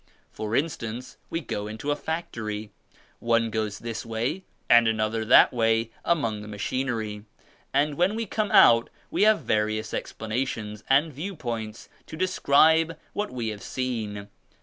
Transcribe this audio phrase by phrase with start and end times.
[0.31, 2.71] For instance we go into a factory.
[3.19, 7.23] One goes this way and another that way among the machinery
[7.71, 13.29] and when we come out we have vari ous explanations and viewpoints to describe what
[13.29, 14.27] we have seen.